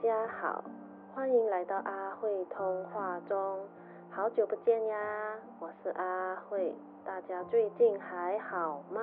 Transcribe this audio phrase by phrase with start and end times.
[0.00, 0.62] 大家好，
[1.12, 3.58] 欢迎来到阿慧通话中，
[4.10, 6.72] 好久不见呀，我是阿慧，
[7.04, 9.02] 大家最近还好吗？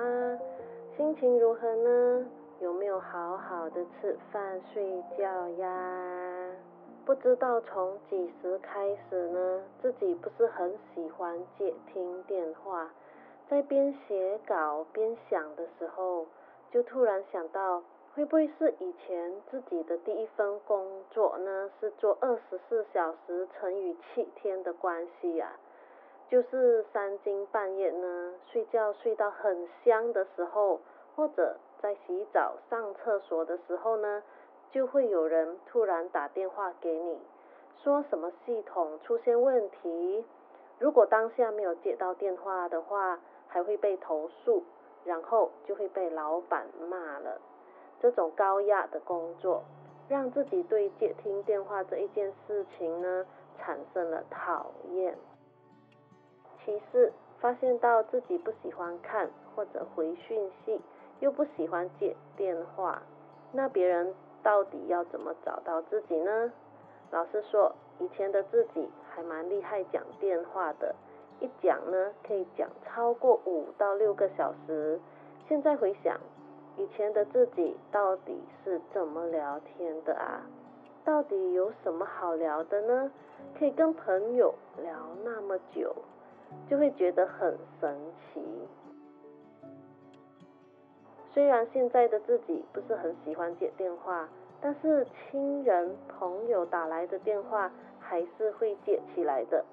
[0.96, 2.26] 心情如何呢？
[2.60, 6.50] 有没有好好的吃饭睡觉呀？
[7.04, 12.90] 不知道从几时开始呢，自己不是很喜欢接听电话，
[13.50, 16.24] 在边写稿边想的时候，
[16.70, 17.82] 就突然想到。
[18.16, 21.70] 会不会是以前自己的第一份工作呢？
[21.78, 25.52] 是做二十四小时乘以七天的关系呀？
[26.30, 30.80] 就是三更半夜呢，睡觉睡到很香的时候，
[31.14, 34.22] 或者在洗澡、上厕所的时候呢，
[34.72, 37.18] 就会有人突然打电话给你，
[37.82, 40.24] 说什么系统出现问题。
[40.78, 44.62] 如果当下没有接到电话的话，还会被投诉，
[45.04, 47.38] 然后就会被老板骂了。
[48.00, 49.62] 这种高压的工作，
[50.08, 53.26] 让自己对接听电话这一件事情呢，
[53.58, 55.16] 产生了讨厌。
[56.64, 60.80] 其次，发现到自己不喜欢看或者回讯息，
[61.20, 63.02] 又不喜欢接电话，
[63.52, 66.52] 那别人到底要怎么找到自己呢？
[67.10, 70.94] 老实说，以前的自己还蛮厉害讲电话的，
[71.40, 75.00] 一讲呢可以讲超过五到六个小时。
[75.48, 76.18] 现在回想。
[76.78, 80.42] 以前的自己到底是怎么聊天的啊？
[81.04, 83.10] 到底有什么好聊的呢？
[83.58, 84.92] 可以跟朋友聊
[85.24, 85.94] 那么久，
[86.68, 87.96] 就会觉得很神
[88.32, 88.42] 奇。
[91.32, 94.28] 虽然现在的自己不是很喜欢接电话，
[94.60, 99.64] 但是亲人朋友打来的电话还是会接起来的，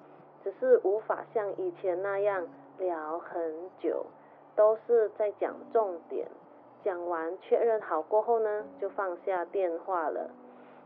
[0.43, 2.45] 只是无法像以前那样
[2.77, 4.05] 聊很久，
[4.55, 6.27] 都是在讲重点。
[6.83, 10.29] 讲完确认好过后呢，就放下电话了，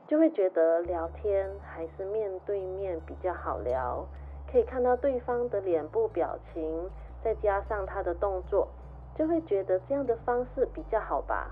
[0.07, 4.05] 就会觉得聊天还是面对面比较好聊，
[4.51, 6.89] 可以看到对方的脸部表情，
[7.23, 8.67] 再加上他的动作，
[9.15, 11.49] 就会觉得这样的方式比较好吧。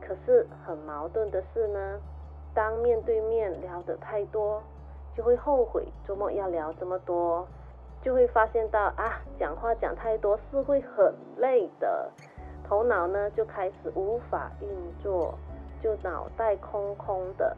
[0.00, 2.00] 可是很矛盾的是呢，
[2.54, 4.62] 当面对面聊得太多，
[5.14, 7.46] 就会后悔周末要聊这么多，
[8.02, 12.10] 就会发现到啊，讲话讲太多是会很累的。
[12.68, 14.68] 头脑呢就开始无法运
[15.00, 15.38] 作，
[15.80, 17.56] 就脑袋空空的，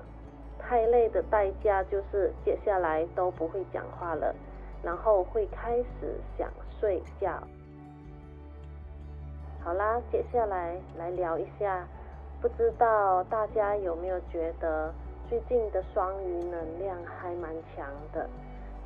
[0.58, 4.34] 太累的代价就是接下来都不会讲话了，
[4.82, 7.42] 然后会开始想睡觉。
[9.64, 11.86] 好啦，接下来来聊一下，
[12.40, 14.92] 不知道大家有没有觉得
[15.28, 18.28] 最近的双鱼能量还蛮强的，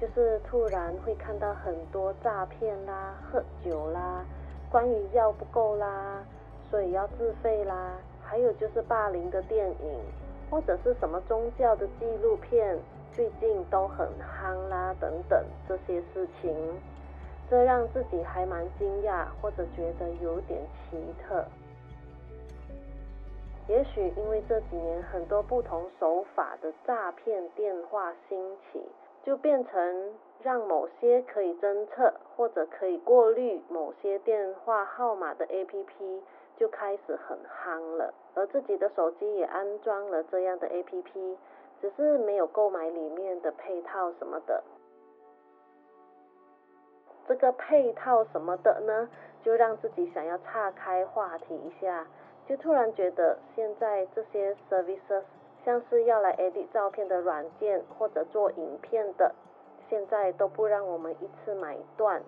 [0.00, 4.24] 就是突然会看到很多诈骗啦、喝酒啦。
[4.72, 6.24] 关于药不够啦，
[6.70, 7.92] 所以要自费啦。
[8.24, 10.00] 还有就是霸凌的电影，
[10.50, 12.78] 或者是什么宗教的纪录片，
[13.12, 16.56] 最近都很夯啦，等等这些事情，
[17.50, 20.58] 这让自己还蛮惊讶，或者觉得有点
[20.88, 21.44] 奇特。
[23.68, 28.80] 也许因为这几年很多不同手法的诈骗电话兴起，
[29.24, 30.12] 就变成。
[30.44, 36.20] 让某些可以侦测或者可以过滤某些电话号码的 APP
[36.56, 41.36] 就开始很夯了，而自己的手机也安装了这样的 APP，
[41.80, 44.64] 只是没有购买里面的配套什么的。
[47.28, 49.08] 这个配套什么的呢，
[49.44, 52.04] 就让自己想要岔开话题一下，
[52.48, 55.22] 就突然觉得现在这些 services
[55.64, 59.32] 像是要来 edit 照片的软件或者做影片的。
[59.88, 62.22] 现在都不让我们一次买断，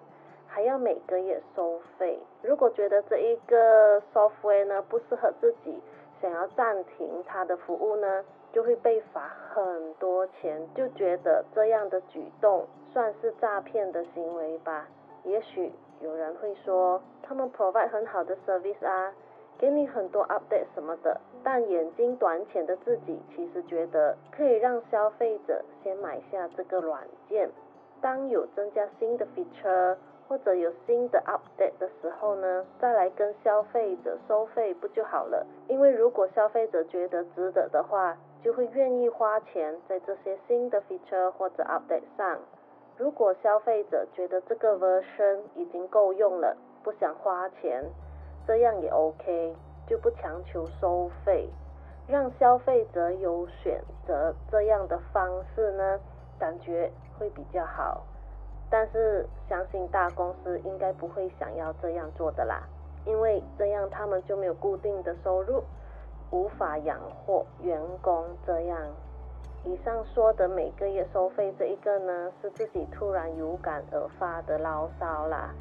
[0.47, 2.19] 还要每个月收费。
[2.43, 5.81] 如果觉得这一个 software 呢不适合自己，
[6.21, 10.61] 想要暂停它的服务呢，就会被罚很多钱。
[10.75, 14.87] 就觉得这样的举动算是诈骗的行为吧？
[15.25, 19.13] 也许有人会说，他们 provide 很好的 service 啊。
[19.59, 27.49] 给你很多 update 什么的，但眼睛短浅的自己其实觉得可以让消费者先买下这个软件，
[28.01, 29.97] 当有增加新的 feature
[30.29, 35.47] 或者有新的 update 的时候呢，再来跟消费者收费不就好了？
[35.69, 42.39] 因为如果消费者觉得值得的话，就会愿意花钱在这些新的 feature 或者 update 上。
[42.97, 47.85] 如果消费者觉得这个 version 已经够用了，不想花钱。
[48.47, 49.57] 这样也 OK，
[49.87, 51.49] 就不强求收费，
[52.07, 55.99] 让消费者有选择这样的方式呢，
[56.39, 58.05] 感觉会比较好。
[58.71, 62.63] 但是相信大公司应该不会想要这样做的啦，
[63.05, 65.63] 因为这样他们就没有固定的收入，
[66.31, 68.79] 无法养活员工这样。
[69.65, 75.55] 以上说的每个月收费这一个呢，是自己突然有感而发的牢骚啦。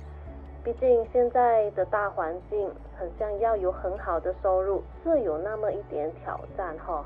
[0.63, 7.04] 毕竟现在的大环境，很像要有很好的收入，是有那么一点挑战哈。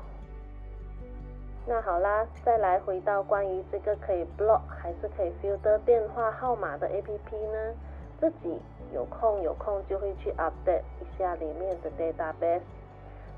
[1.66, 7.74] 那好啦，再来回到关于这个可以 block 还是可以 filter 电话号码的 APP 呢？
[8.20, 8.60] 自己
[8.92, 12.62] 有空有空就会去 update 一下里面的 database。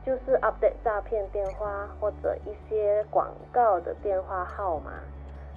[0.04, 4.92] 就是 update 诈骗电话或者一些广告的电话号码，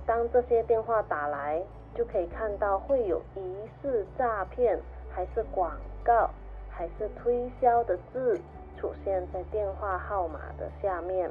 [0.05, 1.61] 当这些电话打来，
[1.95, 4.79] 就可以看到会有疑似诈骗，
[5.09, 5.71] 还是广
[6.03, 6.29] 告，
[6.69, 8.39] 还是推销的字
[8.77, 11.29] 出现在电话号码的下面。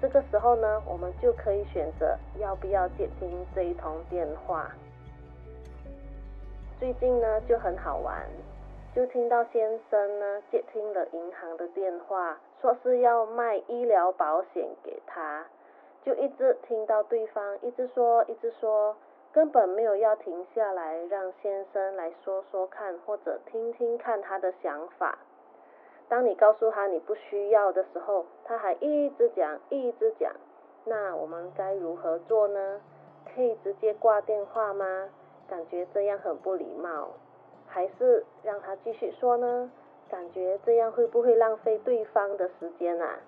[0.00, 4.70] 这个时候呢，我们就可以选择要不要接听这一通电话。
[6.78, 8.24] 最近呢，就很好玩。
[8.94, 15.44] 就听到先生呢接听了银行的电话，说是要卖医疗保险给他，
[16.04, 18.96] 就一直听到对方一直说一直说，
[19.32, 25.18] 根本没有要停下来让先生来说说看或者听听看他的想法。
[26.08, 30.32] 当你告诉他你不需要的时候，他还一直讲一直讲，
[30.84, 32.80] 那我们该如何做呢？
[33.34, 35.10] 可以直接挂电话吗？
[35.48, 37.10] 感觉这样很不礼貌。
[37.66, 39.70] 还是让他继续说呢？
[40.08, 43.18] 感觉这样会不会浪费对方的时间啊？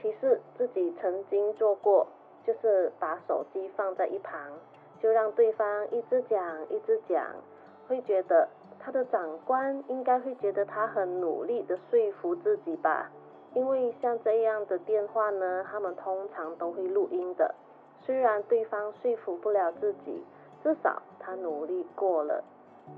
[0.00, 2.06] 其实自己曾经做过，
[2.46, 4.40] 就是把手机放在一旁，
[5.00, 7.24] 就让对方一直讲一直讲，
[7.88, 8.48] 会觉得
[8.78, 13.10] 他的长官应该会觉得他很努力的说服自己吧？
[13.54, 17.54] 因为像这样的电话呢，他们通常都会录音的，
[18.00, 20.24] 虽然对方说服不了自己。
[20.64, 22.44] 至少他努力过了，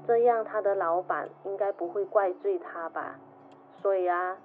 [0.07, 3.19] 这样他的老板应该不会怪罪他吧？
[3.81, 4.37] 所以啊，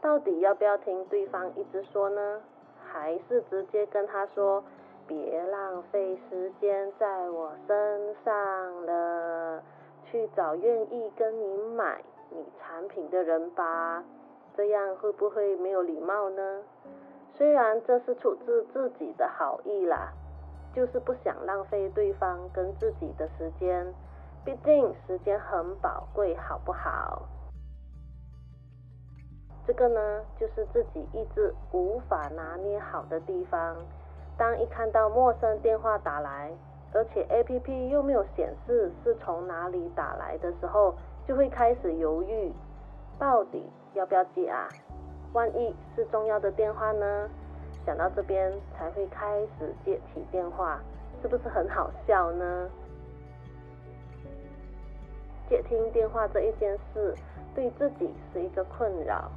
[0.00, 2.40] 到底要不要听对方一直说呢？
[2.92, 4.62] 还是直接跟他说，
[5.06, 9.62] 别浪费时间在我身上了，
[10.04, 14.02] 去找愿意跟你买你产品的人吧？
[14.56, 16.62] 这样会不会没有礼貌呢？
[17.34, 20.12] 虽然这是出自自己的好意啦。
[20.74, 23.84] 就是不想浪费对方跟自己的时间，
[24.44, 27.22] 毕竟时间很宝贵，好不好？
[29.68, 33.76] 这个呢，就是自己一直无法拿捏好的地方。
[34.34, 36.50] 当一看到陌生电话打来，
[36.94, 40.94] 而且 A P P 又没有显示是从哪里打来的时候，
[41.26, 42.50] 就会开始犹豫，
[43.18, 43.62] 到底
[43.92, 44.66] 要不要接啊？
[45.34, 47.28] 万一是重要的电话呢？
[47.84, 50.80] 想到这边才会开始接起电话，
[51.20, 52.70] 是不是很好笑呢？
[55.46, 57.14] 接听电话这一件事
[57.54, 59.30] 对自己是一个困扰，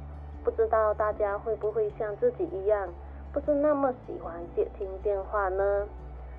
[0.44, 2.88] 不知道大家会不会像自己一样，
[3.32, 5.86] 不是那么喜欢接听电话呢？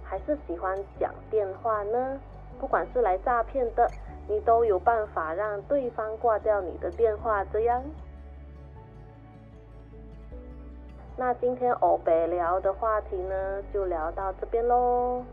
[0.03, 2.19] 还是喜欢讲电话呢？
[2.59, 3.89] 不管是来诈骗的，
[4.27, 7.81] 你都有办法让对方挂掉你的电话，这样。
[11.15, 15.23] 那今天欧北聊的话题呢，就聊到这边喽。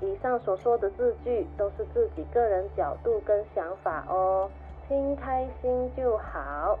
[0.00, 4.48] 以上所说的字句都是自己个人角度跟想法哦，
[4.86, 6.78] 听开心就好。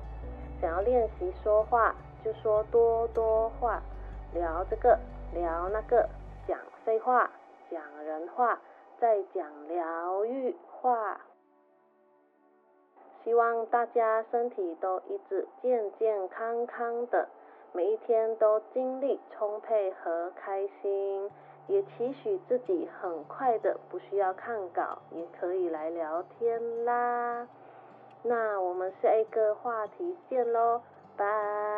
[0.60, 3.80] 想要练习说话，就说多多话，
[4.34, 4.98] 聊这个
[5.32, 6.08] 聊那个，
[6.46, 7.30] 讲废话，
[7.70, 8.58] 讲人话，
[9.00, 11.20] 再讲疗愈话。
[13.24, 17.28] 希望大家身体都一直健健康康的。
[17.72, 21.30] 每一天都精力充沛和开心，
[21.66, 27.46] 也期许自己很快的不需要看稿，也可以来聊天啦。
[28.22, 30.80] 那我们下一个话题见喽，
[31.16, 31.77] 拜。